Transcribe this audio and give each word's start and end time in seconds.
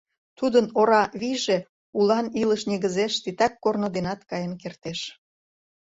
Тудын 0.37 0.65
ора 0.79 1.03
вийже 1.21 1.57
улан 1.97 2.25
илыш 2.41 2.61
негызеш 2.69 3.13
титак 3.23 3.53
корно 3.63 3.87
денат 3.95 4.19
каен 4.29 4.53
кертеш. 4.61 4.99